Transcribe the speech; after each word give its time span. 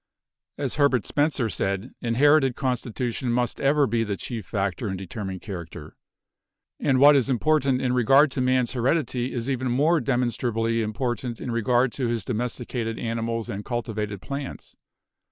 As 0.57 0.77
Herbert 0.77 1.05
Spencer 1.05 1.47
said, 1.47 1.93
'Inherited 2.01 2.55
con 2.55 2.75
stitution 2.75 3.27
must 3.29 3.61
ever 3.61 3.85
be 3.85 4.03
the 4.03 4.17
chief 4.17 4.47
factor 4.47 4.89
in 4.89 4.97
determining 4.97 5.39
237 5.39 5.99
238 6.81 6.81
BIOLOGY 6.81 6.85
character.' 6.87 6.89
And 6.89 6.99
what 6.99 7.15
is 7.15 7.29
important 7.29 7.81
in 7.83 7.93
regard 7.93 8.31
to 8.31 8.41
Man's 8.41 8.73
heredity 8.73 9.31
is 9.31 9.47
even 9.47 9.69
more 9.69 9.99
demonstrably 9.99 10.81
important 10.81 11.39
in 11.39 11.51
regard 11.51 11.91
to 11.91 12.07
his 12.07 12.25
domesticated 12.25 12.97
animals 12.97 13.47
and 13.47 13.63
cultivated 13.63 14.23
plants. 14.23 14.75